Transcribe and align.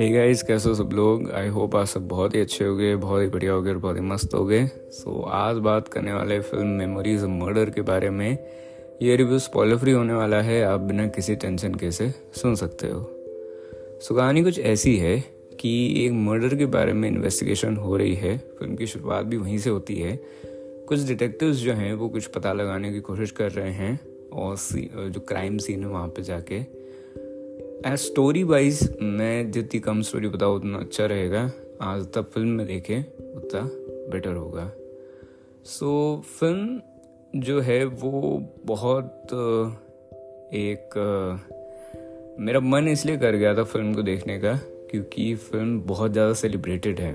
Hey 0.00 0.10
guys 0.10 0.42
कैसे 0.42 0.68
हो 0.68 0.74
सब 0.74 0.90
लोग? 0.92 1.30
आई 1.30 1.48
होप 1.48 1.76
आप 1.76 1.86
सब 1.86 2.08
बहुत 2.08 2.34
ही 2.34 2.40
अच्छे 2.40 2.64
हो 2.64 2.76
गए 2.76 2.96
बहुत 2.96 3.22
ही 3.22 3.28
बढ़िया 3.28 3.52
हो 3.52 3.62
गए 3.62 3.70
और 3.70 3.78
बहुत 3.78 3.96
ही 3.96 4.00
मस्त 4.00 4.34
हो 4.34 4.44
गए 4.44 4.66
सो 4.66 5.22
so, 5.22 5.28
आज 5.28 5.56
बात 5.56 5.88
करने 5.88 6.12
वाले 6.12 6.40
फ़िल्म 6.40 6.66
मेमोरीज 6.66 7.24
मर्डर 7.24 7.70
के 7.70 7.82
बारे 7.82 8.10
में। 8.10 8.38
ये 9.02 9.16
रिव्यू 9.16 9.38
स्पॉइलर 9.38 9.76
फ्री 9.76 9.92
होने 9.92 10.14
वाला 10.14 10.42
है 10.42 10.62
आप 10.62 10.80
बिना 10.80 11.06
किसी 11.06 11.36
टेंशन 11.36 11.74
के 11.74 11.90
से 11.90 12.08
सुन 12.32 12.54
सकते 12.54 12.86
हो। 12.86 13.00
सो 14.00 14.14
so, 14.14 14.20
कहानी 14.20 14.42
कुछ 14.42 14.58
ऐसी 14.58 14.96
है 14.96 15.24
कि 15.60 16.04
एक 16.06 16.12
मर्डर 16.12 16.56
के 16.56 16.66
बारे 16.66 16.92
में 16.92 17.08
इन्वेस्टिगेशन 17.08 17.76
हो 17.76 17.96
रही 17.96 18.14
है। 18.14 18.38
फ़िल्म 18.38 18.76
की 18.76 18.86
शुरुआत 18.86 19.24
भी 19.24 19.36
वहीं 19.36 19.58
से 19.58 19.70
होती 19.70 19.96
है। 19.96 20.20
कुछ 20.88 21.00
डिटेक्टिव्स 21.00 21.56
जो 21.56 21.72
हैं 21.72 21.94
वो 21.94 22.08
कुछ 22.08 22.26
पता 22.26 22.52
लगाने 22.52 22.92
की 22.92 23.00
कोशिश 23.00 23.30
कर 23.30 23.50
रहे 23.50 23.72
हैं। 23.72 24.11
और 24.32 24.56
सी, 24.56 24.90
जो 24.94 25.20
क्राइम 25.20 25.58
सीन 25.58 25.82
है 25.82 25.88
वहाँ 25.88 26.08
पे 26.08 26.22
जाके। 26.22 26.56
एज 27.88 27.98
स्टोरी 27.98 28.42
वाइज 28.42 28.96
मैं 29.02 29.50
जितनी 29.50 29.80
कम 29.80 30.02
स्टोरी 30.02 30.28
बताऊँ 30.28 30.56
उतना 30.56 30.78
अच्छा 30.78 31.06
रहेगा। 31.06 31.50
आज 31.82 32.06
तक 32.06 32.30
फ़िल्म 32.34 32.48
में 32.48 32.66
देखें 32.66 32.98
उतना 33.36 33.60
बेटर 34.10 34.34
होगा। 34.34 34.70
सो 35.64 36.16
so, 36.16 36.26
फ़िल्म 36.28 37.40
जो 37.40 37.60
है 37.60 37.84
वो 37.84 38.42
बहुत 38.66 39.28
एक 40.54 40.94
मेरा 42.40 42.60
मन 42.60 42.88
इसलिए 42.88 43.16
कर 43.16 43.36
गया 43.36 43.54
था 43.54 43.64
फ़िल्म 43.64 43.94
को 43.94 44.02
देखने 44.02 44.38
का 44.38 44.54
क्योंकि 44.90 45.34
फ़िल्म 45.34 45.80
बहुत 45.80 46.12
ज़्यादा 46.12 46.32
सेलिब्रेटेड 46.32 47.00
है। 47.00 47.14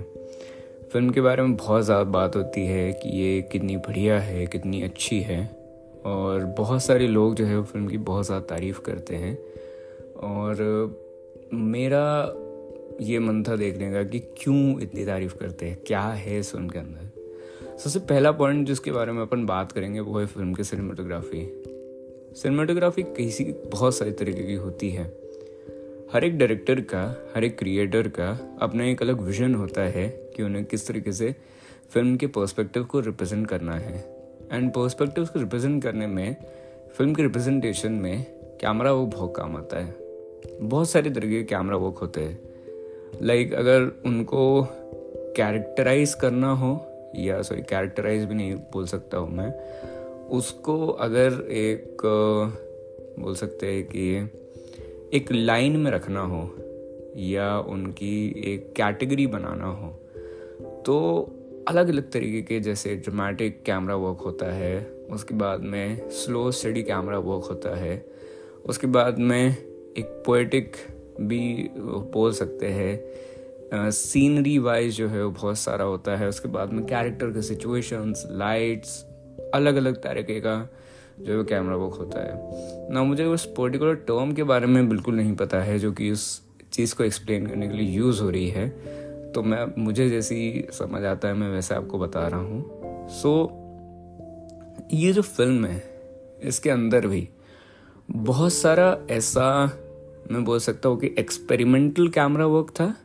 फ़िल्म 0.93 1.09
के 1.09 1.21
बारे 1.21 1.43
में 1.43 1.55
बहुत 1.55 1.83
ज़्यादा 1.83 2.03
बात 2.03 2.35
होती 2.35 2.65
है 2.65 2.91
कि 2.93 3.09
ये 3.09 3.41
कितनी 3.41 3.77
बढ़िया 3.77 4.19
है 4.19 4.45
कितनी 4.45 4.81
अच्छी 4.81 5.19
है। 5.19 5.56
और 6.05 6.45
बहुत 6.57 6.83
सारे 6.83 7.07
लोग 7.07 7.35
जो 7.35 7.45
है 7.45 7.57
वो 7.57 7.63
फ़िल्म 7.63 7.87
की 7.87 7.97
बहुत 7.97 8.25
ज़्यादा 8.25 8.45
तारीफ़ 8.45 8.81
करते 8.81 9.15
हैं। 9.15 9.37
और 10.15 10.61
मेरा 11.53 12.33
ये 13.01 13.19
मन 13.19 13.43
था 13.43 13.55
देखने 13.55 13.91
का 13.91 14.03
कि 14.03 14.19
क्यों 14.19 14.81
इतनी 14.81 15.05
तारीफ़ 15.05 15.35
करते 15.35 15.65
हैं? 15.65 15.77
क्या 15.87 16.01
है 16.01 16.39
इस 16.39 16.51
फ़िल्म 16.51 16.69
के 16.69 16.79
अंदर? 16.79 17.77
सबसे 17.77 17.99
पहला 17.99 18.31
पॉइंट 18.31 18.67
जिसके 18.67 18.91
बारे 18.91 19.11
में 19.11 19.21
अपन 19.21 19.45
बात 19.45 19.71
करेंगे 19.71 19.99
वो 19.99 20.19
है 20.19 20.25
फ़िल्म 20.25 20.53
की 20.53 20.63
सिनेमाटोग्राफी 20.63 21.63
सिनेमाटोग्राफी 22.35 23.03
किसी 23.03 23.43
बहुत 23.43 23.95
सारी 23.95 24.11
तरीके 24.11 24.43
की 24.43 24.53
होती 24.53 24.89
है। 24.89 25.03
हर 26.13 26.23
एक 26.23 26.37
डायरेक्टर 26.37 26.81
का, 26.81 27.31
हर 27.35 27.43
एक 27.43 27.57
क्रिएटर 27.59 28.07
का 28.07 28.57
अपना 28.61 28.83
एक 28.83 29.01
अलग 29.01 29.21
विजन 29.21 29.55
होता 29.55 29.81
है 29.81 30.07
कि 30.35 30.43
उन्हें 30.43 30.65
किस 30.65 30.87
तरीके 30.87 31.11
से 31.11 31.35
फ़िल्म 31.89 32.15
के 32.15 32.27
पर्सपेक्टिव 32.27 32.83
को 32.83 32.99
रिप्रेजेंट 32.99 33.47
करना 33.47 33.73
है। 33.73 34.16
एंड 34.53 34.71
पर्सपेक्टिव 34.71 35.25
को 35.25 35.39
रिप्रेजेंट 35.39 35.83
करने 35.83 36.07
में 36.07 36.35
फ़िल्म 36.97 37.13
के 37.13 37.21
रिप्रेजेंटेशन 37.21 37.91
में 37.91 38.25
कैमरा 38.61 38.91
वो 38.91 39.05
बहुत 39.05 39.33
काम 39.35 39.57
आता 39.57 39.79
है। 39.79 39.95
बहुत 40.61 40.89
सारे 40.89 41.09
तरीके 41.09 41.35
के 41.35 41.43
कैमरा 41.43 41.77
वर्क 41.77 41.97
होते 41.97 42.21
हैं। 42.21 42.39
लाइक 43.21 43.47
like, 43.47 43.59
अगर 43.59 43.81
उनको 44.05 44.67
कैरेक्टराइज 45.37 46.13
करना 46.13 46.53
हो 46.53 46.85
या 47.15 47.41
सॉरी 47.41 47.61
कैरेक्टराइज 47.61 48.25
भी 48.25 48.35
नहीं 48.35 48.55
बोल 48.55 48.85
सकता 48.85 49.17
हूँ 49.17 49.31
मैं 49.31 49.53
उसको 50.27 50.87
अगर 50.87 51.47
एक 51.49 51.97
बोल 53.19 53.35
सकते 53.35 53.65
हैं 53.65 53.83
कि 53.83 54.29
एक 55.17 55.31
लाइन 55.31 55.77
में 55.77 55.91
रखना 55.91 56.21
हो 56.21 56.55
या 57.17 57.59
उनकी 57.59 58.43
एक 58.53 58.73
कैटेगरी 58.75 59.27
बनाना 59.27 59.65
हो 59.65 59.99
तो 60.85 61.27
अलग 61.67 61.89
अलग 61.89 62.11
तरीके 62.11 62.41
के 62.41 62.59
जैसे 62.59 62.95
ड्रामेटिक 62.95 63.61
कैमरा 63.65 63.95
वर्क 63.95 64.21
होता 64.21 64.45
है, 64.45 64.79
उसके 65.11 65.33
बाद 65.35 65.61
में 65.61 66.09
स्लो 66.09 66.51
स्टडी 66.51 66.83
कैमरा 66.83 67.17
वर्क 67.19 67.45
होता 67.45 67.75
है, 67.75 68.05
उसके 68.65 68.87
बाद 68.87 69.19
में 69.19 69.45
एक 69.47 70.23
पोइटिक 70.25 70.75
भी 71.21 71.69
बोल 72.13 72.31
सकते 72.33 72.67
हैं 72.67 73.91
सीनरी 73.91 74.57
वाइज 74.59 74.95
जो 74.95 75.07
है 75.07 75.23
वो 75.23 75.31
बहुत 75.31 75.57
सारा 75.59 75.85
होता 75.85 76.15
है, 76.15 76.27
उसके 76.27 76.49
बाद 76.49 76.73
में 76.73 76.85
कैरेक्टर 76.85 77.27
के 77.27 77.41
सिचुएशंस 77.41 78.27
लाइट्स 78.31 79.01
अलग 79.53 79.75
अलग 79.75 79.95
तरीके 79.95 80.39
का 80.39 80.69
जो 81.19 81.37
है 81.37 81.43
कैमरा 81.43 81.75
वर्क 81.75 81.93
होता 81.93 82.23
है। 82.23 82.93
ना 82.93 83.03
मुझे 83.03 83.25
उस 83.25 83.45
पर्टिकुलर 83.57 83.95
टर्म 84.07 84.33
के 84.33 84.43
बारे 84.43 84.67
में 84.67 84.87
बिल्कुल 84.89 85.15
नहीं 85.15 85.35
पता 85.35 85.61
है, 85.61 85.79
जो 85.79 85.91
कि 85.91 86.11
उस 86.11 86.41
चीज़ 86.73 86.95
को 86.95 87.03
एक्सप्लेन 87.03 87.47
करने 87.47 87.67
के 87.67 87.73
लिए 87.73 87.97
यूज़ 87.97 88.21
हो 88.21 88.29
रही 88.29 88.49
है। 88.49 88.69
तो 89.37 89.41
मैं 89.43 89.83
मुझे 89.83 90.09
जैसी 90.09 90.67
समझ 90.73 91.03
आता 91.03 91.27
है 91.27 91.33
मैं 91.33 91.49
वैसे 91.49 91.75
आपको 91.75 91.99
बता 91.99 92.27
रहा 92.27 92.39
हूँ। 92.39 93.07
सो 93.09 93.31
so, 93.43 94.93
ये 94.93 95.11
जो 95.13 95.21
फ़िल्म 95.21 95.65
है 95.65 95.83
इसके 96.43 96.69
अंदर 96.69 97.07
भी 97.07 97.29
बहुत 98.11 98.53
सारा 98.53 98.97
ऐसा 99.09 99.65
मैं 100.31 100.43
बोल 100.45 100.59
सकता 100.59 100.89
हूँ 100.89 100.99
कि 100.99 101.13
एक्सपेरिमेंटल 101.19 102.07
कैमरा 102.07 102.45
वर्क 102.45 102.69
था। 102.69 102.95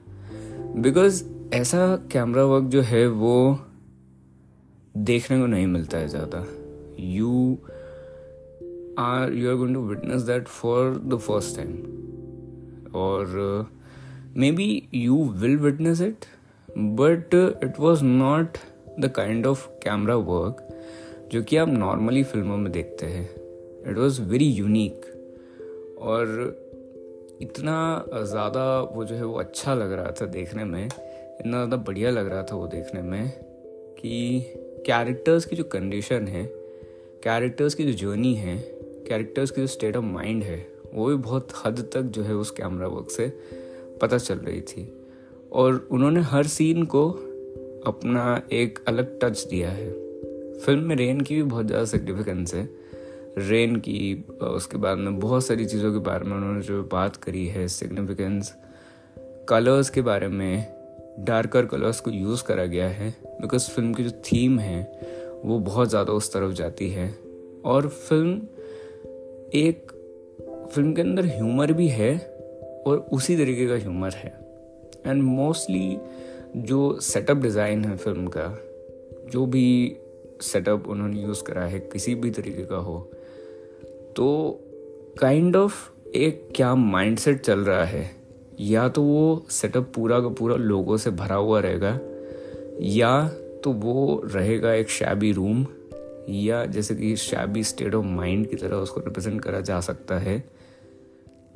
बिकॉज़ 0.76 1.22
ऐसा 1.54 1.96
कैमरा 2.12 2.44
वर्क 2.44 2.64
जो 2.64 2.82
है 2.82 3.06
वो 3.08 3.58
देखने 4.96 5.40
को 5.40 5.46
नहीं 5.46 5.66
मिलता 5.66 5.98
है 5.98 6.08
ज़्यादा। 6.08 6.44
You 6.98 7.58
are 8.98 9.32
you 9.32 9.50
are 9.50 9.56
going 9.56 9.74
to 9.74 9.80
witness 9.80 10.22
that 10.22 10.48
for 10.48 10.96
the 11.04 11.18
first 11.18 11.56
time 11.56 11.72
और 12.94 13.26
maybe 14.52 14.66
you 14.94 15.24
will 15.32 15.56
witness 15.56 16.00
it 16.00 16.24
but 16.68 17.34
it 17.64 17.80
was 17.80 18.04
not 18.04 18.58
the 19.00 19.08
kind 19.16 19.46
of 19.46 19.66
camera 19.82 20.14
work 20.16 21.28
जो 21.32 21.42
कि 21.42 21.56
आप 21.56 21.68
नॉर्मली 21.68 22.22
फ़िल्मों 22.22 22.56
में 22.56 22.70
देखते 22.72 23.06
हैं। 23.06 23.24
इट 23.90 23.98
वॉज़ 23.98 24.20
वेरी 24.22 24.44
यूनिक 24.44 25.06
और 25.98 26.28
इतना 27.42 28.04
ज़्यादा 28.14 28.80
वो 28.80 29.04
जो 29.04 29.14
है 29.14 29.24
वो 29.24 29.38
अच्छा 29.38 29.74
लग 29.74 29.92
रहा 29.92 30.12
था 30.12 30.26
देखने 30.26 30.64
में, 30.64 30.84
इतना 30.84 31.50
ज़्यादा 31.50 31.76
बढ़िया 31.76 32.10
लग 32.10 32.28
रहा 32.28 32.42
था 32.42 32.56
वो 32.56 32.66
देखने 32.66 33.02
में 33.02 33.28
कि 33.98 34.40
कैरेक्टर्स 34.86 35.44
की 35.44 35.56
जो 35.56 35.64
कंडीशन 35.64 36.28
है 36.28 36.44
कैरेक्टर्स 37.24 37.74
की 37.74 37.84
जो 37.84 37.92
जर्नी 37.92 38.34
है 38.34 38.56
कैरेक्टर्स 39.08 39.50
की 39.50 39.60
जो 39.60 39.66
स्टेट 39.66 39.96
ऑफ़ 39.96 40.04
माइंड 40.04 40.42
है, 40.42 40.66
वो 40.94 41.06
भी 41.06 41.16
बहुत 41.16 41.48
हद 41.64 41.88
तक 41.94 42.02
जो 42.02 42.22
है 42.22 42.34
उस 42.34 42.50
कैमरा 42.50 42.86
वर्क 42.86 43.10
से 43.10 43.61
पता 44.02 44.18
चल 44.18 44.34
रही 44.34 44.60
थी। 44.60 44.92
और 45.52 45.88
उन्होंने 45.90 46.20
हर 46.20 46.46
सीन 46.46 46.82
को 46.84 47.08
अपना 47.86 48.42
एक 48.52 48.78
अलग 48.88 49.18
टच 49.20 49.46
दिया 49.50 49.70
है। 49.70 49.90
फ़िल्म 50.58 50.84
में 50.84 50.96
रेन 50.96 51.20
की 51.20 51.34
भी 51.34 51.42
बहुत 51.42 51.66
ज़्यादा 51.66 51.84
सिग्निफिकेंस 51.84 52.54
है। 52.54 52.68
रेन 53.38 53.76
की 53.76 54.24
उसके 54.42 54.78
बाद 54.78 54.98
में 54.98 55.18
बहुत 55.20 55.44
सारी 55.46 55.64
चीज़ों 55.64 55.92
के 55.92 55.98
बारे 55.98 56.24
में 56.24 56.36
उन्होंने 56.36 56.60
जो 56.60 56.82
बात 56.82 57.16
करी 57.16 57.46
है 57.46 57.68
सिग्निफिकेंस 57.68 58.54
कलर्स 59.48 59.90
के 59.90 60.00
बारे 60.00 60.28
में 60.28 60.66
डार्कर 61.18 61.66
कलर्स 61.66 62.00
को 62.00 62.10
यूज़ 62.10 62.44
करा 62.44 62.64
गया 62.66 62.88
है। 62.88 63.10
बिकॉज़ 63.40 63.70
फ़िल्म 63.70 63.94
की 63.94 64.04
जो 64.04 64.10
थीम 64.10 64.58
है, 64.58 64.82
वो 65.44 65.58
बहुत 65.58 65.88
ज़्यादा 65.88 66.12
उस 66.12 66.32
तरफ़ 66.32 66.52
जाती 66.52 66.88
है। 66.88 67.08
और 67.64 67.88
फ़िल्म 67.88 68.40
एक 69.54 69.92
फ़िल्म 70.74 70.92
के 70.92 71.02
अंदर 71.02 71.26
ह्यूमर 71.26 71.72
भी 71.72 71.88
है 71.88 72.31
और 72.86 72.98
उसी 73.12 73.36
तरीके 73.36 73.66
का 73.66 73.74
ह्यूमर 73.74 74.12
है। 74.12 74.34
एंड 75.06 75.22
मोस्टली 75.22 75.98
जो 76.56 77.00
सेटअप 77.00 77.36
डिज़ाइन 77.36 77.84
है 77.84 77.96
फ़िल्म 77.96 78.26
का, 78.26 78.58
जो 79.30 79.46
भी 79.46 79.96
सेटअप 80.42 80.88
उन्होंने 80.88 81.22
यूज़ 81.22 81.42
करा 81.44 81.64
है, 81.64 81.78
किसी 81.80 82.14
भी 82.14 82.30
तरीके 82.30 82.64
का 82.64 82.76
हो 82.76 83.10
तो 84.16 84.60
काइंड 85.18 85.44
kind 85.44 85.56
ऑफ़ 85.56 85.90
of 85.90 86.14
एक 86.16 86.48
क्या 86.56 86.74
माइंडसेट 86.74 87.40
चल 87.40 87.60
रहा 87.60 87.84
है, 87.84 88.10
या 88.60 88.88
तो 88.88 89.02
वो 89.02 89.46
सेटअप 89.50 89.92
पूरा 89.94 90.20
का 90.20 90.28
पूरा 90.28 90.56
लोगों 90.56 90.96
से 90.96 91.10
भरा 91.10 91.34
हुआ 91.34 91.60
रहेगा, 91.60 91.98
या 92.80 93.28
तो 93.64 93.72
वो 93.72 94.22
रहेगा 94.24 94.72
एक 94.72 94.90
शैबी 94.90 95.32
रूम 95.32 95.66
या 96.28 96.64
जैसे 96.66 96.94
कि 96.94 97.16
शैबी 97.16 97.64
स्टेट 97.64 97.94
ऑफ़ 97.94 98.04
माइंड 98.04 98.46
की 98.46 98.56
तरह 98.56 98.76
उसको 98.76 99.00
रिप्रेजेंट 99.00 99.40
करा 99.40 99.60
जा 99.60 99.80
सकता 99.80 100.18
है। 100.18 100.61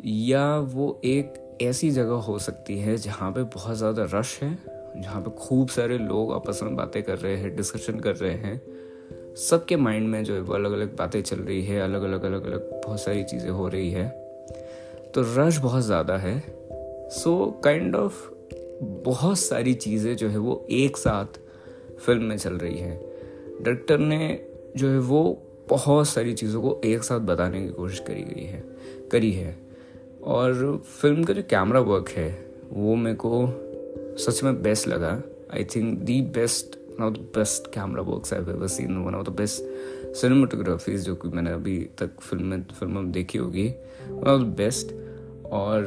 या 0.04 0.58
वो 0.58 1.00
एक 1.04 1.58
ऐसी 1.62 1.90
जगह 1.90 2.14
हो 2.14 2.38
सकती 2.38 2.78
है 2.78 2.96
जहाँ 2.96 3.30
पे 3.32 3.42
बहुत 3.42 3.76
ज़्यादा 3.76 4.06
रश 4.14 4.42
है, 4.42 4.58
जहाँ 4.96 5.20
पे 5.22 5.30
खूब 5.30 5.68
सारे 5.68 5.98
लोग 5.98 6.32
आपस 6.32 6.60
में 6.62 6.76
बातें 6.76 7.02
कर 7.02 7.18
रहे 7.18 7.36
हैं 7.36 7.56
डिस्कशन 7.56 8.00
कर 8.00 8.16
रहे 8.16 8.32
हैं। 8.32 8.60
सबके 9.34 9.76
माइंड 9.76 10.08
में 10.08 10.24
जो 10.24 10.34
है 10.34 10.40
वो 10.40 10.54
अलग 10.54 10.72
अलग 10.72 10.96
बातें 10.96 11.22
चल 11.22 11.36
रही 11.36 11.62
है 11.62 11.80
अलग 11.80 12.02
अलग 12.02 12.22
अलग 12.22 12.46
अलग 12.46 12.70
बहुत 12.86 13.00
सारी 13.00 13.24
चीज़ें 13.24 13.50
हो 13.50 13.68
रही 13.68 13.90
है। 13.90 14.08
तो 15.14 15.22
रश 15.36 15.58
बहुत 15.58 15.82
ज़्यादा 15.82 16.16
है। 16.16 16.38
सो 17.10 17.60
काइंड 17.64 17.96
ऑफ़ 17.96 18.24
बहुत 18.82 19.38
सारी 19.38 19.74
चीज़ें 19.74 20.16
जो 20.16 20.28
है 20.28 20.38
वो 20.38 20.66
एक 20.70 20.96
साथ 20.96 21.38
फ़िल्म 22.06 22.22
में 22.22 22.36
चल 22.36 22.54
रही 22.54 22.78
है। 22.78 22.96
डायरेक्टर 23.62 23.98
ने 23.98 24.46
जो 24.76 24.88
है 24.88 24.98
वो 24.98 25.42
बहुत 25.68 26.08
सारी 26.08 26.34
चीज़ों 26.34 26.62
को 26.62 26.80
एक 26.84 27.02
साथ 27.02 27.20
बताने 27.20 27.62
की 27.62 27.68
कोशिश 27.68 27.98
करी 27.98 28.22
गई 28.22 28.44
है, 28.44 28.62
करी 29.12 29.32
है। 29.32 29.65
और 30.26 30.82
फ़िल्म 31.00 31.24
का 31.24 31.32
जो 31.32 31.42
कैमरा 31.42 31.80
वर्क 31.80 32.08
है 32.08 32.30
वो 32.72 32.94
मेरे 32.94 33.16
को 33.16 33.46
सच 34.18 34.42
में 34.44 34.62
बेस्ट 34.62 34.88
लगा। 34.88 35.22
I 35.54 35.64
think 35.64 35.98
the 35.98 36.20
best 36.22 36.76
the 37.00 37.22
best 37.36 37.66
camera 37.72 38.02
works 38.02 38.32
I've 38.32 38.48
ever 38.48 38.68
seen, 38.68 38.92
one 39.04 39.14
of 39.14 39.24
the 39.24 39.32
best 39.40 39.64
cinematographies 40.16 41.00
जो 41.00 41.14
कि 41.14 41.28
मैंने 41.28 41.50
अभी 41.50 41.78
तक 41.98 42.20
फ़िल्म 42.20 42.44
में 42.44 42.62
फ़िल्म 42.62 42.92
में 42.92 43.12
देखी 43.12 43.38
होगी 43.38 43.68
वन 44.08 44.28
ऑफ़ 44.28 44.42
द 44.42 44.46
बेस्ट 44.56 44.92
और 45.52 45.84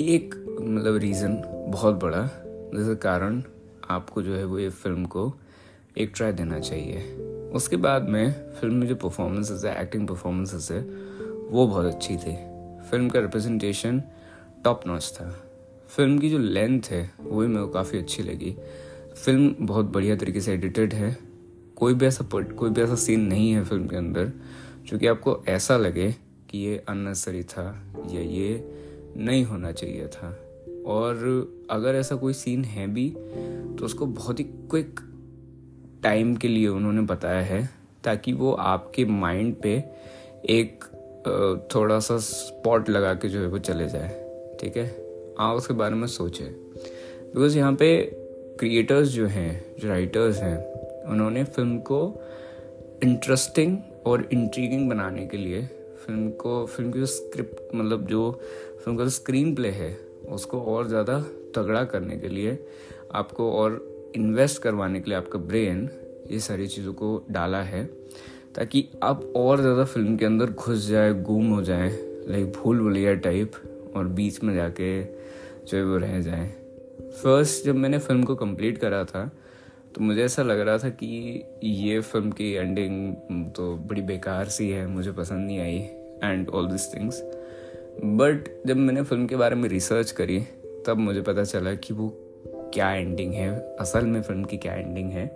एक 0.00 0.34
मतलब 0.60 0.96
रीज़न 0.96 1.42
बहुत 1.68 1.94
बड़ा 1.94 2.22
जिसके 2.46 2.94
कारण 2.94 3.42
आपको 3.90 4.22
जो 4.22 4.34
है 4.34 4.44
वो 4.44 4.58
ये 4.58 4.68
फ़िल्म 4.68 5.04
को 5.04 5.32
एक 5.98 6.12
ट्राई 6.16 6.32
देना 6.32 6.58
चाहिए। 6.58 7.02
उसके 7.54 7.76
बाद 7.76 8.08
में 8.08 8.32
फ़िल्म 8.60 8.74
में 8.74 8.86
जो 8.86 8.94
परफॉर्मेंसेस 8.94 9.64
है 9.64 9.82
एक्टिंग 9.82 10.08
परफॉर्मेंसेस 10.08 10.70
है 10.70 10.80
वो 11.50 11.66
बहुत 11.66 11.86
अच्छी 11.86 12.16
थी। 12.16 12.34
फ़िल्म 12.90 13.08
का 13.08 13.20
रिप्रेजेंटेशन 13.20 14.02
टॉप 14.64 14.86
नॉच 14.86 15.12
था। 15.12 15.30
फ़िल्म 15.88 16.18
की 16.18 16.30
जो 16.30 16.38
लेंथ 16.38 16.82
है, 16.90 17.10
वो 17.20 17.40
भी 17.40 17.46
मेरे 17.46 17.60
को 17.60 17.68
काफ़ी 17.68 17.98
अच्छी 17.98 18.22
लगी। 18.22 18.56
फ़िल्म 19.24 19.54
बहुत 19.60 19.86
बढ़िया 19.86 20.16
तरीके 20.16 20.40
से 20.40 20.52
एडिटेड 20.52 20.94
है। 20.94 21.16
कोई 21.76 21.94
भी 21.94 22.06
ऐसा 22.06 22.24
कोई 22.32 22.70
भी 22.70 22.80
ऐसा 22.80 22.94
सीन 22.94 23.20
नहीं 23.20 23.52
है 23.52 23.64
फ़िल्म 23.64 23.86
के 23.88 23.96
अंदर, 23.96 24.32
जो 24.86 24.98
कि 24.98 25.06
आपको 25.06 25.42
ऐसा 25.48 25.76
लगे 25.76 26.10
कि 26.50 26.58
ये 26.58 26.84
अननेसरी 26.88 27.42
था 27.42 27.64
या 28.12 28.20
ये 28.20 28.72
नहीं 29.16 29.44
होना 29.44 29.72
चाहिए 29.72 30.06
था। 30.06 30.38
और 30.86 31.66
अगर 31.70 31.94
ऐसा 31.94 32.16
कोई 32.16 32.32
सीन 32.32 32.64
है 32.64 32.86
भी 32.86 33.08
तो 33.78 33.84
उसको 33.84 34.06
बहुत 34.06 34.38
ही 34.38 34.44
क्विक 34.44 35.00
टाइम 36.02 36.34
के 36.36 36.48
लिए 36.48 36.68
उन्होंने 36.68 37.02
बताया 37.02 37.40
है, 37.40 37.68
ताकि 38.04 38.32
वो 38.32 38.52
आपके 38.52 39.04
माइंड 39.04 39.54
पे 39.62 39.84
एक 40.48 40.84
थोड़ा 41.74 41.98
सा 41.98 42.18
स्पॉट 42.18 42.88
लगा 42.88 43.14
के 43.14 43.28
जो 43.28 43.40
है 43.40 43.46
वो 43.46 43.58
चले 43.58 43.88
जाए, 43.88 44.08
ठीक 44.60 44.76
है? 44.76 44.86
आप 45.38 45.56
उसके 45.56 45.74
बारे 45.74 45.94
में 45.94 46.06
सोचें। 46.06 46.46
बिकॉज़ 46.46 47.56
यहाँ 47.58 47.72
पे 47.74 47.96
क्रिएटर्स 48.58 49.08
जो 49.08 49.26
हैं, 49.26 49.76
जो 49.78 49.88
राइटर्स 49.88 50.36
हैं, 50.36 50.56
उन्होंने 51.04 51.44
फ़िल्म 51.44 51.78
को 51.78 52.00
इंटरेस्टिंग 53.02 53.78
और 54.06 54.28
इंट्रीगिंग 54.32 54.88
बनाने 54.90 55.26
के 55.26 55.36
लिए 55.36 55.62
फ़िल्म 56.06 56.30
को 56.30 56.64
फ़िल्म 56.66 56.92
की 56.92 57.00
जो 57.00 57.06
स्क्रिप्ट 57.06 57.74
मतलब 57.74 58.06
जो 58.06 58.30
फ़िल्म 58.84 58.96
का 58.98 59.04
जो 59.04 59.10
स्क्रीन 59.10 59.54
प्ले 59.54 59.68
है, 59.70 59.92
उसको 60.28 60.60
और 60.60 60.88
ज़्यादा 60.88 61.18
तगड़ा 61.54 61.84
करने 61.84 62.16
के 62.16 62.28
लिए, 62.28 62.58
आपको 63.12 63.50
और 63.52 64.12
इन्वेस्ट 64.16 64.62
करवाने 64.62 65.00
के 65.00 65.10
लिए 65.10 65.18
आपका 65.18 65.38
ब्रेन 65.38 65.88
ये 66.30 66.38
सारी 66.38 66.66
चीज़ों 66.66 66.92
को 66.92 67.24
डाला 67.30 67.62
है। 67.62 67.88
ताकि 68.54 68.88
आप 69.02 69.22
और 69.36 69.60
ज़्यादा 69.60 69.84
फ़िल्म 69.84 70.16
के 70.16 70.24
अंदर 70.24 70.50
घुस 70.50 70.86
जाए, 70.88 71.12
गुम 71.12 71.48
हो 71.50 71.62
जाए 71.62 71.88
लाइक 72.28 72.52
भूल 72.52 72.80
भुलिया 72.80 73.14
टाइप 73.14 73.52
और 73.96 74.08
बीच 74.08 74.42
में 74.42 74.54
जाके 74.54 75.02
जो 75.02 75.76
है 75.76 75.84
वो 75.84 75.96
रह 75.98 76.20
जाए। 76.20 76.46
फ़र्स्ट 77.22 77.64
जब 77.64 77.76
मैंने 77.76 77.98
फ़िल्म 77.98 78.22
को 78.22 78.34
कंप्लीट 78.36 78.78
करा 78.78 79.04
था 79.04 79.30
तो 79.94 80.00
मुझे 80.00 80.22
ऐसा 80.24 80.42
लग 80.42 80.60
रहा 80.60 80.78
था 80.78 80.88
कि 80.92 81.42
ये 81.62 82.00
फ़िल्म 82.00 82.30
की 82.30 82.52
एंडिंग 82.52 83.50
तो 83.56 83.74
बड़ी 83.88 84.02
बेकार 84.02 84.48
सी 84.48 84.68
है, 84.70 84.86
मुझे 84.86 85.12
पसंद 85.12 85.46
नहीं 85.46 85.58
आई 85.60 85.76
and 86.24 86.48
all 86.48 86.66
this 86.66 86.92
things 86.94 87.22
but 88.04 88.48
जब 88.66 88.76
मैंने 88.76 89.02
फ़िल्म 89.02 89.26
के 89.26 89.36
बारे 89.36 89.56
में 89.56 89.68
रिसर्च 89.68 90.10
करी, 90.10 90.40
तब 90.86 90.98
मुझे 90.98 91.20
पता 91.22 91.44
चला 91.44 91.74
कि 91.74 91.94
वो 91.94 92.08
क्या 92.74 92.90
एंडिंग 92.92 93.32
है, 93.34 93.50
असल 93.80 94.06
में 94.06 94.20
फ़िल्म 94.22 94.44
की 94.44 94.56
क्या 94.56 94.74
एंडिंग 94.74 95.10
है। 95.12 95.26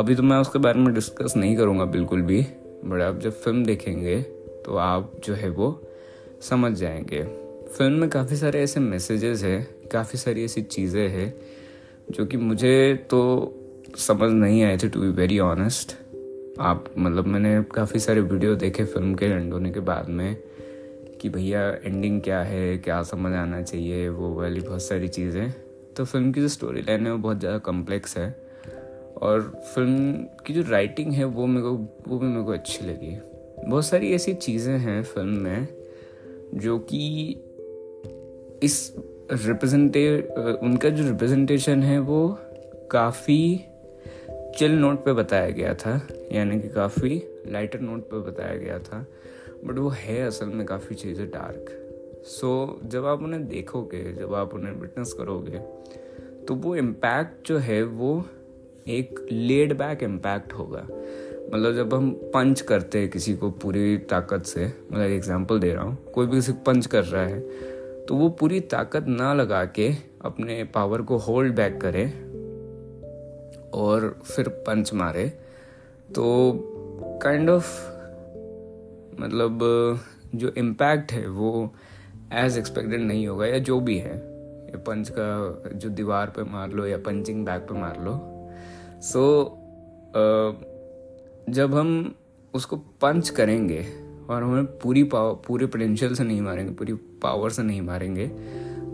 अभी 0.00 0.14
तो 0.14 0.22
मैं 0.22 0.36
उसके 0.36 0.58
बारे 0.58 0.80
में 0.80 0.92
डिस्कस 0.94 1.32
नहीं 1.36 1.56
करूँगा 1.56 1.84
बिल्कुल 1.84 2.22
भी 2.22 2.40
बट 2.84 3.00
आप 3.02 3.18
जब 3.20 3.32
फ़िल्म 3.32 3.64
देखेंगे 3.64 4.20
तो 4.64 4.76
आप 4.76 5.12
जो 5.24 5.34
है 5.34 5.48
वो 5.48 5.68
समझ 6.42 6.72
जाएँगे। 6.72 7.22
फ़िल्म 7.68 7.92
में 7.92 8.08
काफ़ी 8.10 8.36
सारे 8.36 8.62
ऐसे 8.62 8.80
मैसेजेस 8.80 9.42
हैं, 9.44 9.88
काफ़ी 9.92 10.18
सारी 10.18 10.44
ऐसी 10.44 10.62
चीज़ें 10.62 11.08
हैं, 11.08 11.34
जो 12.10 12.26
कि 12.26 12.36
मुझे 12.36 12.94
तो 13.10 13.20
समझ 13.98 14.30
नहीं 14.32 14.62
आए 14.62 14.78
थे 14.78 14.88
टू 14.88 15.00
बी 15.00 15.08
वेरी 15.10 15.38
ऑनेस्ट 15.38 15.96
आप 16.60 16.84
मतलब 16.98 17.26
मैंने 17.26 17.62
काफ़ी 17.74 18.00
सारे 18.00 18.20
वीडियो 18.20 18.54
देखे 18.56 18.84
फ़िल्म 18.84 19.14
के 19.14 19.26
एंड 19.26 19.52
होने 19.52 19.70
के 19.70 19.80
बाद 19.80 20.08
में, 20.08 20.36
कि 21.20 21.28
भैया 21.28 21.68
एंडिंग 21.84 22.20
क्या 22.22 22.42
है, 22.42 22.76
क्या 22.78 23.02
समझ 23.02 23.32
आना 23.32 23.62
चाहिए, 23.62 24.08
वो 24.08 24.34
वाली 24.34 24.60
बहुत 24.60 24.82
सारी 24.82 25.08
चीज़ें। 25.08 25.52
तो 25.96 26.04
फ़िल्म 26.04 26.32
की 26.32 26.40
जो 26.40 26.48
स्टोरी 26.48 26.80
लाइन 26.80 27.06
है, 27.06 27.12
वो 27.12 27.18
बहुत 27.18 27.40
ज़्यादा 27.40 27.58
कॉम्प्लेक्स 27.58 28.18
है। 28.18 28.49
और 29.22 29.62
फ़िल्म 29.74 30.12
की 30.46 30.52
जो 30.52 30.70
राइटिंग 30.70 31.12
है 31.12 31.24
वो 31.24 31.46
मेरे 31.46 31.62
को 31.62 31.72
वो 32.08 32.18
भी 32.18 32.26
मेरे 32.26 32.44
को 32.44 32.52
अच्छी 32.52 32.84
लगी 32.84 33.16
बहुत 33.68 33.86
सारी 33.86 34.12
ऐसी 34.12 34.34
चीज़ें 34.34 34.78
हैं 34.78 35.02
फ़िल्म 35.02 35.36
में 35.38 35.68
जो 36.54 36.78
कि 36.78 37.30
इस 38.62 38.94
रिप्रेजेंटे 39.32 40.20
उनका 40.62 40.88
जो 40.88 41.10
रिप्रेजेंटेशन 41.10 41.82
है 41.82 41.98
वो 41.98 42.38
काफ़ी 42.90 43.64
चिल 44.58 44.72
नोट 44.72 45.04
पे 45.04 45.12
बताया 45.12 45.50
गया 45.50 45.74
था। 45.74 46.08
यानी 46.32 46.60
कि 46.60 46.68
काफ़ी 46.68 47.22
लाइटर 47.46 47.80
नोट 47.80 48.00
पे 48.00 48.20
बताया 48.20 48.56
गया 48.56 48.78
था। 48.78 49.06
बट 49.64 49.78
वो 49.78 49.88
है 49.88 50.20
असल 50.20 50.46
में 50.46 50.66
काफ़ी 50.66 50.96
चीज़ें 50.96 51.30
डार्क 51.30 51.76
सो 52.24 52.80
so, 52.82 52.90
जब 52.90 53.06
आप 53.06 53.22
उन्हें 53.22 53.48
देखोगे 53.48 54.12
जब 54.12 54.34
आप 54.34 54.54
उन्हें 54.54 54.72
विटनेस 54.72 55.12
करोगे 55.12 55.58
तो 56.46 56.54
वो 56.54 56.76
इम्पैक्ट 56.76 57.48
जो 57.48 57.58
है 57.58 57.82
वो 57.82 58.24
एक 58.88 59.28
लेड 59.32 59.78
बैक 59.78 60.02
इम्पैक्ट 60.02 60.52
होगा। 60.52 60.86
मतलब 61.54 61.74
जब 61.74 61.94
हम 61.94 62.10
पंच 62.10 62.60
करते 62.60 62.98
हैं 62.98 63.10
किसी 63.10 63.34
को 63.34 63.50
पूरी 63.50 63.96
ताकत 63.96 64.42
से 64.42 64.66
मतलब 64.66 65.02
एग्जांपल 65.02 65.60
दे 65.60 65.74
रहा 65.74 65.84
हूँ, 65.84 66.12
कोई 66.12 66.26
भी 66.26 66.36
किसी 66.36 66.52
को 66.52 66.58
पंच 66.66 66.86
कर 66.86 67.04
रहा 67.04 67.26
है 67.26 67.40
तो 68.06 68.16
वो 68.16 68.28
पूरी 68.28 68.60
ताकत 68.60 69.04
ना 69.08 69.34
लगा 69.34 69.64
के 69.64 69.92
अपने 70.24 70.64
पावर 70.64 71.02
को 71.02 71.16
होल्ड 71.16 71.54
बैक 71.54 71.80
करे 71.80 72.06
और 73.74 74.20
फिर 74.24 74.48
पंच 74.48 74.94
मारे 74.94 75.28
तो 76.14 76.52
काइंड 77.22 77.42
kind 77.42 77.56
ऑफ़ 77.56 77.84
of 77.84 79.20
मतलब 79.20 79.58
जो 80.34 80.48
इम्पैक्ट 80.48 81.12
है 81.12 81.28
वो 81.28 81.74
एज 82.32 82.58
एक्सपेक्टेड 82.58 83.00
नहीं 83.00 83.26
होगा 83.26 83.46
या 83.46 83.58
जो 83.58 83.80
भी 83.80 83.98
है 83.98 84.22
पंच 84.76 85.12
का 85.18 85.62
जो 85.72 85.88
दीवार 85.88 86.26
पे 86.26 86.42
मार 86.44 86.70
लो 86.70 86.86
या 86.86 86.98
पंचिंग 86.98 87.44
बैग 87.44 87.60
पे 87.60 87.74
मार 87.74 88.00
लो 88.00 88.29
सो 89.02 89.20
so, 89.44 89.60
जब 91.50 91.74
हम 91.74 92.14
उसको 92.54 92.76
पंच 92.76 93.28
करेंगे 93.28 93.84
और 94.30 94.42
हमें 94.42 94.64
पूरी 94.78 95.02
पावर 95.04 95.34
पूरे 95.46 95.66
पोटेंशियल 95.66 96.14
से 96.14 96.24
नहीं 96.24 96.40
मारेंगे 96.40 96.72
पूरी 96.72 96.92
पावर 97.22 97.50
से 97.50 97.62
नहीं 97.62 97.80
मारेंगे 97.82 98.26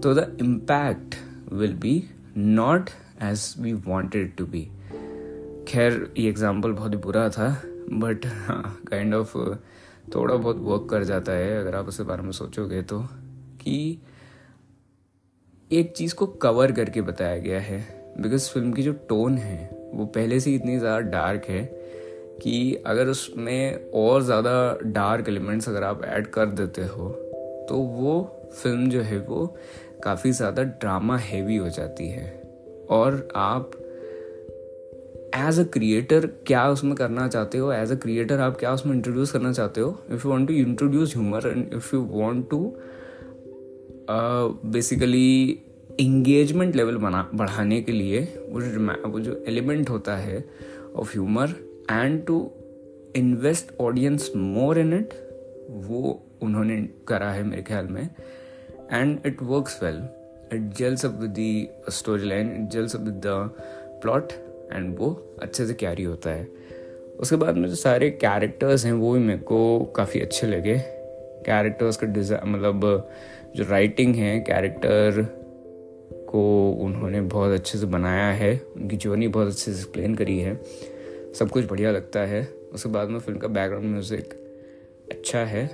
तो 0.03 0.15
the 0.15 0.37
impact 0.41 1.15
will 1.53 1.75
be 1.75 2.03
not 2.37 2.91
as 3.23 3.55
we 3.59 3.73
wanted 3.73 4.35
to 4.37 4.47
be 4.47 4.69
खैर 5.69 6.15
ये 6.19 6.29
एग्ज़ाम्पल 6.29 6.73
बहुत 6.73 6.93
ही 6.93 6.99
बुरा 6.99 7.29
था 7.29 7.49
बट 7.93 8.27
काइंड 8.91 9.15
ऑफ़ 9.15 9.37
थोड़ा 10.15 10.35
बहुत 10.35 10.57
वर्क 10.57 10.87
कर 10.91 11.05
जाता 11.05 11.33
है 11.33 11.59
अगर 11.61 11.75
आप 11.75 11.89
उसके 11.89 12.03
बारे 12.03 12.23
में 12.23 12.33
सोचोगे 12.33 12.83
तो 12.83 13.01
कि 13.61 13.99
एक 15.71 15.93
चीज़ 15.97 16.15
को 16.15 16.27
कवर 16.27 16.73
करके 16.73 17.01
बताया 17.01 17.39
गया 17.39 17.61
है 17.61 17.81
बिकॉज़ 18.21 18.51
फ़िल्म 18.51 18.73
की 18.73 18.83
जो 18.83 18.93
टोन 19.09 19.39
है 19.39 19.76
वो 19.97 20.07
पहले 20.07 20.41
से 20.41 20.55
इतनी 20.55 20.79
ज़्यादा 20.79 20.99
डार्क 21.11 21.45
है 21.49 21.63
कि 22.43 22.83
अगर 22.87 23.09
उसमें 23.09 23.91
और 23.95 24.23
ज़्यादा 24.23 24.57
डार्क 24.85 25.29
एलिमेंट्स 25.29 25.69
अगर 25.69 25.83
आप 25.85 26.05
ऐड 26.05 26.27
कर 26.27 26.47
देते 26.47 26.85
हो 26.85 27.09
तो 27.69 27.77
वो 27.77 28.21
फ़िल्म 28.63 28.89
जो 28.91 29.01
है 29.01 29.19
वो 29.19 29.47
काफ़ी 30.05 30.33
ज़्यादा 30.33 30.63
ड्रामा 30.63 31.17
हैवी 31.19 31.57
हो 31.57 31.69
जाती 31.69 32.09
है। 32.09 32.29
और 32.91 33.29
आप 33.37 33.71
एज 35.37 35.59
अ 35.61 35.65
क्रिएटर 35.73 36.27
क्या 36.47 36.69
उसमें 36.71 36.95
करना 36.95 37.27
चाहते 37.29 37.59
हो? 37.59 37.73
एज 37.73 37.93
अ 37.93 37.95
क्रिएटर 37.95 38.41
आप 38.41 38.57
क्या 38.59 38.73
उसमें 38.73 38.95
इंट्रोड्यूस 38.95 39.33
करना 39.33 39.53
चाहते 39.53 39.81
हो? 39.81 39.99
If 40.13 40.27
you 40.27 40.31
want 40.33 40.49
to 40.49 40.55
introduce 40.55 41.17
humour 41.17 41.47
and 41.47 41.75
if 41.75 41.95
you 41.97 42.07
want 42.11 42.49
to 42.51 42.61
basically 44.67 45.63
engagement 46.01 46.77
level 46.77 46.97
बना, 46.97 47.29
बढ़ाने 47.35 47.81
के 47.83 47.93
लिए 47.93 48.21
वो 48.51 48.61
जो 48.61 49.11
वो 49.11 49.21
जो 49.21 49.45
एलिमेंट 49.49 49.91
होता 49.91 50.17
है 50.17 50.45
of 50.97 51.13
humour 51.13 51.55
and 51.91 52.25
to 52.27 52.39
invest 53.17 53.73
audience 53.81 54.31
more 54.37 54.79
in 54.79 54.93
it 54.95 55.15
वो 55.87 56.21
उन्होंने 56.43 56.77
करा 57.09 57.31
है 57.31 57.43
मेरे 57.43 57.63
ख्याल 57.63 57.87
में। 57.87 58.03
And 58.93 59.19
it 59.27 59.43
works 59.43 59.83
well 59.83 60.03
it 60.53 60.73
gels 60.79 61.05
up 61.07 61.19
with 61.21 61.31
the 61.31 61.91
storyline 62.29 62.51
it 62.57 62.71
gels 62.71 62.97
up 62.97 63.03
with 63.03 63.21
the 63.27 63.51
plot 64.03 64.33
and 64.73 64.97
वो 64.99 65.11
अच्छे 65.43 65.67
से 65.67 65.75
कैरी 65.75 66.03
होता 66.03 66.31
है। 66.31 66.49
उसके 67.21 67.37
बाद 67.37 67.57
में 67.57 67.69
जो 67.69 67.75
सारे 67.75 68.11
कैरेक्टर्स 68.11 68.85
हैं, 68.85 68.93
वो 68.93 69.13
भी 69.13 69.21
मेरे 69.21 69.39
को 69.41 69.79
काफ़ी 69.97 70.21
अच्छे 70.21 70.47
लगे। 70.47 70.79
कैरेक्टर्स 71.47 71.97
का 71.97 72.07
डिज़ाइन 72.07 72.51
मतलब 72.51 73.11
जो 73.57 73.65
राइटिंग 73.71 74.15
है 74.15 74.39
कैरेक्टर 74.41 75.36
को 76.37 76.71
उन्होंने 76.85 77.21
बहुत 77.21 77.53
अच्छे 77.53 77.79
से 77.79 77.87
बनाया 77.87 78.31
है, 78.33 78.53
उनकी 78.77 78.97
जर्नी 78.97 79.29
बहुत 79.29 79.49
अच्छे 79.49 79.65
से 79.65 79.71
एक्सप्लेन 79.71 80.15
करी 80.15 80.39
है। 80.39 80.61
सब 81.35 81.51
कुछ 81.51 81.65
बढ़िया 81.65 81.91
लगता 81.91 82.21
है। 82.21 82.43
उसके 82.75 82.89
बाद 82.89 83.09
में 83.09 83.19
फ़िल्म 83.19 83.39
का 83.39 83.49
बैकग्राउंड 83.49 83.87
म्यूज़िक 83.87 84.35
अच्छा 85.13 85.45
है। 85.45 85.67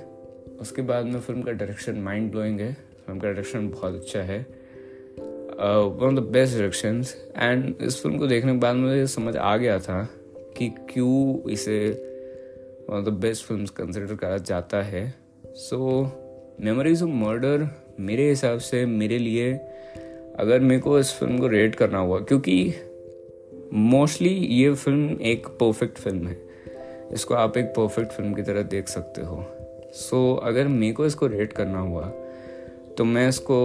उसके 0.61 0.81
बाद 0.81 1.05
में 1.05 1.19
फ़िल्म 1.19 1.41
का 1.41 1.51
डायरेक्शन 1.51 1.95
माइंड 1.99 2.31
ब्लोइंग 2.31 2.59
है। 2.59 2.71
फ़िल्म 2.73 3.19
का 3.19 3.27
डायरेक्शन 3.27 3.67
बहुत 3.69 3.95
अच्छा 3.95 4.19
है। 4.21 4.39
One 5.53 6.05
of 6.07 6.13
the 6.15 6.27
best 6.27 6.53
direction 6.53 7.03
and 7.37 7.81
इस 7.81 8.01
फ़िल्म 8.03 8.17
को 8.17 8.27
देखने 8.27 8.51
के 8.51 8.59
बाद 8.59 8.75
मुझे 8.75 9.05
समझ 9.07 9.35
आ 9.37 9.55
गया 9.57 9.79
था 9.79 10.01
कि 10.57 10.69
क्यों 10.89 11.51
इसे 11.51 11.79
one 12.89 12.97
of 12.97 13.05
the 13.05 13.13
best 13.21 13.45
film 13.45 13.65
consider 13.77 14.15
करा 14.15 14.37
जाता 14.37 14.81
है। 14.81 15.13
सो 15.45 15.79
मेमोरीज 16.61 17.03
ऑफ़ 17.03 17.09
मर्डर 17.09 17.67
मेरे 17.99 18.29
हिसाब 18.29 18.59
से 18.59 18.85
मेरे 18.85 19.17
लिए 19.17 19.53
अगर 20.35 20.59
मेरे 20.59 20.81
को 20.81 20.97
इस 20.99 21.11
फ़िल्म 21.13 21.37
को 21.37 21.47
रेट 21.47 21.75
करना 21.75 21.99
हुआ 21.99 22.19
क्योंकि 22.19 22.73
मोस्टली 23.73 24.29
ये 24.29 24.73
फ़िल्म 24.73 25.17
एक 25.21 25.47
परफेक्ट 25.59 25.97
फ़िल्म 25.97 26.27
है। 26.27 26.37
इसको 27.13 27.33
आप 27.33 27.57
एक 27.57 27.65
परफेक्ट 27.65 28.11
फ़िल्म 28.11 28.33
की 28.33 28.41
तरह 28.41 28.63
देख 28.63 28.87
सकते 28.87 29.21
हो। 29.21 29.43
सो 29.93 30.33
so, 30.33 30.47
अगर 30.47 30.67
मेरे 30.67 30.93
को 30.93 31.05
इसको 31.05 31.27
रेट 31.27 31.53
करना 31.53 31.79
हुआ 31.79 32.07
तो 32.97 33.05
मैं 33.05 33.27
इसको 33.29 33.59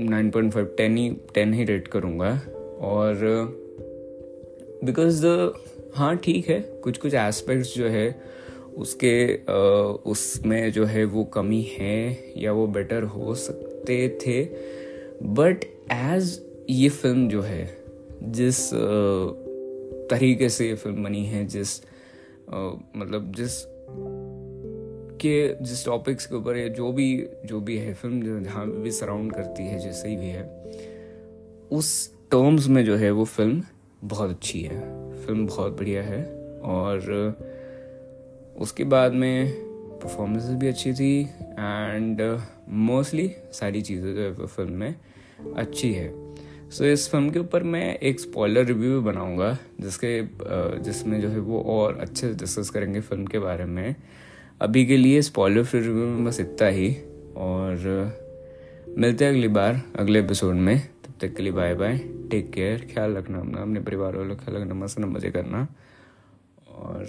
9.5 0.00 0.76
टेन 0.76 0.96
ही 0.96 1.08
टेन 1.34 1.52
ही 1.54 1.64
रेट 1.64 1.88
करूँगा। 1.88 2.30
और 2.80 3.18
बिकॉज़ 4.84 5.26
हाँ 5.94 6.16
ठीक 6.16 6.48
है 6.48 6.60
कुछ 6.84 6.98
कुछ 6.98 7.14
एस्पेक्ट्स 7.14 7.74
जो 7.76 7.88
है 7.88 8.08
उसके 8.76 9.34
उसमें 10.10 10.72
जो 10.72 10.84
है 10.84 11.04
वो 11.04 11.24
कमी 11.24 11.62
है 11.78 12.32
या 12.36 12.52
वो 12.52 12.66
बेटर 12.66 13.02
हो 13.02 13.34
सकते 13.34 14.08
थे। 14.22 14.42
बट 15.22 15.64
एज 15.92 16.40
ये 16.70 16.88
फ़िल्म 16.88 17.28
जो 17.28 17.42
है, 17.42 17.66
जिस 18.22 18.70
तरीके 20.10 20.48
से 20.48 20.68
ये 20.68 20.74
फ़िल्म 20.74 21.04
बनी 21.04 21.24
है, 21.24 21.44
जिस 21.46 21.80
मतलब 22.96 23.32
जिस 23.36 23.62
के, 25.20 25.64
जिस 25.64 25.84
टॉपिक्स 25.84 26.26
के 26.26 26.34
ऊपर 26.34 26.68
जो 26.68 26.92
भी 26.92 27.28
जो 27.46 27.60
भी 27.60 27.76
है 27.78 27.94
फ़िल्म 27.94 28.42
जहाँ 28.44 28.66
भी 28.72 28.90
सराउंड 28.90 29.32
करती 29.32 29.62
है, 29.62 29.78
जैसे 29.78 30.16
भी 30.16 30.28
है, 30.28 30.44
उस 31.72 32.10
टर्म्स 32.30 32.68
में 32.68 32.84
जो 32.84 32.96
है 32.96 33.10
वो 33.10 33.24
फ़िल्म 33.24 33.62
बहुत 34.04 34.30
अच्छी 34.30 34.60
है। 34.60 34.80
फ़िल्म 35.26 35.46
बहुत 35.46 35.76
बढ़िया 35.78 36.02
है 36.02 36.24
और 36.64 36.98
उसके 38.58 38.84
बाद 38.84 39.12
में 39.12 39.65
परफॉर्मेंस 40.02 40.48
भी 40.50 40.68
अच्छी 40.68 40.92
थी 40.92 41.20
एंड 41.22 42.20
मोस्टली 42.86 43.30
सारी 43.52 43.82
चीज़ें 43.82 44.14
जो 44.14 44.20
है 44.20 44.46
फ़िल्म 44.46 44.72
में 44.72 44.94
अच्छी 45.56 45.92
है। 45.92 46.08
सो 46.70 46.84
so, 46.84 46.90
इस 46.90 47.08
फ़िल्म 47.10 47.30
के 47.30 47.38
ऊपर 47.38 47.62
मैं 47.62 47.98
एक 47.98 48.20
स्पॉइलर 48.20 48.64
रिव्यू 48.64 48.92
भी 48.92 49.04
बनाऊँगा 49.04 49.56
जिसके 49.80 50.20
जिसमें 50.82 51.20
जो 51.20 51.28
है 51.28 51.38
वो 51.38 51.60
और 51.68 51.98
अच्छे 51.98 52.26
से 52.28 52.34
डिस्कस 52.34 52.70
करेंगे 52.70 53.00
फ़िल्म 53.00 53.26
के 53.26 53.38
बारे 53.38 53.64
में। 53.64 53.94
अभी 54.60 54.84
के 54.86 54.96
लिए 54.96 55.22
स्पॉइलर 55.22 55.64
फ्री 55.64 55.80
रिव्यू 55.80 56.06
में 56.06 56.24
बस 56.24 56.40
इतना 56.40 56.68
ही 56.68 56.90
और 57.36 57.76
मिलते 58.98 59.24
हैं 59.24 59.32
अगली 59.32 59.48
बार 59.48 59.80
अगले 59.98 60.20
एपिसोड 60.20 60.54
में। 60.56 60.78
तब 60.78 61.14
तक 61.20 61.34
के 61.36 61.42
लिए 61.42 61.52
बाय 61.52 61.74
बाय 61.74 61.98
टेक 62.30 62.50
केयर 62.52 62.86
ख्याल 62.94 63.16
रखना 63.16 63.38
अपना 63.38 63.62
अपने 63.62 63.80
परिवार 63.80 64.16
वालों 64.16 64.36
का 64.36 64.44
ख्याल 64.44 64.62
रखना 64.62 64.74
मस्त 64.74 65.00
मज़े 65.00 65.30
करना। 65.30 65.66
और 66.68 67.04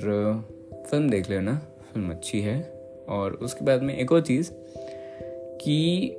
फ़िल्म 0.89 1.09
देख 1.09 1.29
लेना 1.29 1.55
फ़िल्म 1.93 2.09
अच्छी 2.09 2.41
है। 2.41 2.76
और 3.09 3.33
उसके 3.33 3.65
बाद 3.65 3.83
में 3.83 3.97
एक 3.97 4.11
और 4.11 4.21
चीज़ 4.21 4.51
कि 5.61 6.13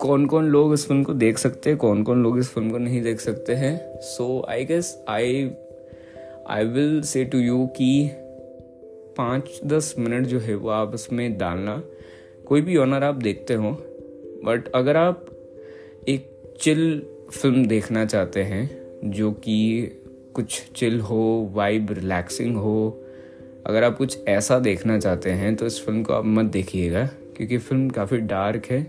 कौन 0.00 0.26
कौन 0.26 0.48
लोग 0.48 0.72
इस 0.74 0.86
फ़िल्म 0.86 1.02
को 1.04 1.14
देख 1.14 1.38
सकते 1.38 1.70
हैं, 1.70 1.78
कौन 1.78 2.02
कौन 2.02 2.22
लोग 2.22 2.38
इस 2.38 2.48
फ़िल्म 2.48 2.70
को 2.70 2.78
नहीं 2.78 3.02
देख 3.02 3.20
सकते 3.20 3.52
हैं। 3.52 4.00
So 4.00 4.44
I 4.48 4.64
guess 4.64 4.96
I 5.08 5.50
I 6.48 6.64
will 6.64 7.00
say 7.02 7.24
to 7.24 7.38
you 7.38 7.66
कि 7.66 8.10
पाँच 9.16 9.60
दस 9.66 9.94
मिनट 9.98 10.26
जो 10.26 10.38
है 10.38 10.54
वो 10.54 10.68
आप 10.68 10.94
इसमें 10.94 11.38
डालना। 11.38 11.82
कोई 12.46 12.60
भी 12.60 12.76
ऑनर 12.76 13.04
आप 13.04 13.14
देखते 13.14 13.54
हो 13.54 13.70
बट 14.44 14.68
अगर 14.74 14.96
आप 14.96 15.26
एक 16.08 16.30
चिल 16.60 17.02
फ़िल्म 17.32 17.66
देखना 17.66 18.04
चाहते 18.04 18.42
हैं, 18.42 18.70
जो 19.04 19.30
कि 19.32 19.82
कुछ 20.34 20.70
चिल 20.76 21.00
हो 21.00 21.50
वाइब 21.54 21.92
रिलैक्सिंग 21.92 22.56
हो 22.56 23.04
अगर 23.68 23.84
आप 23.84 23.96
कुछ 23.96 24.26
ऐसा 24.28 24.58
देखना 24.58 24.98
चाहते 24.98 25.30
हैं 25.30 25.54
तो 25.56 25.66
इस 25.66 25.84
फ़िल्म 25.86 26.02
को 26.02 26.12
आप 26.12 26.24
मत 26.26 26.44
देखिएगा, 26.46 27.04
क्योंकि 27.36 27.58
फ़िल्म 27.58 27.88
काफ़ी 27.90 28.18
डार्क 28.18 28.66
है। 28.66 28.82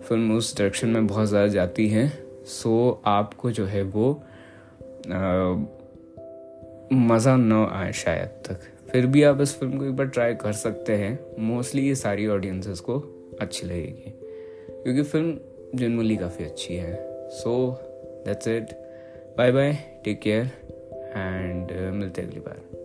फ़िल्म 0.00 0.36
उस 0.36 0.56
डायरेक्शन 0.58 0.88
में 0.88 1.06
बहुत 1.06 1.28
ज़्यादा 1.28 1.48
जाती 1.48 1.88
है। 1.88 2.06
सो 2.46 3.02
आपको 3.06 3.50
जो 3.50 3.64
है 3.66 3.82
वो 3.84 4.12
मज़ा 6.92 7.36
न 7.36 7.66
आए 7.72 7.92
शायद 7.94 8.28
तक। 8.48 8.60
फिर 8.90 9.06
भी 9.06 9.22
आप 9.22 9.40
इस 9.40 9.58
फ़िल्म 9.58 9.78
को 9.78 9.84
एक 9.84 9.96
बार 9.96 10.06
ट्राई 10.08 10.34
कर 10.34 10.52
सकते 10.52 10.92
हैं। 10.92 11.18
मोस्टली 11.40 11.86
ये 11.86 11.94
सारी 11.94 12.26
ऑडियंसेस 12.26 12.80
को 12.80 12.98
अच्छी 13.40 13.66
लगेगी, 13.66 14.12
क्योंकि 14.82 15.02
फ़िल्म 15.02 15.78
जनरली 15.78 16.16
काफ़ी 16.16 16.44
अच्छी 16.44 16.74
है। 16.74 16.94
So 17.32 17.56
that's 18.26 18.48
it 18.48 18.78
bye 19.38 19.52
bye 19.52 19.72
take 20.04 20.20
care 20.20 20.50
and 21.16 21.72
मिलते 21.92 22.22
अगली 22.22 22.40
बार। 22.40 22.83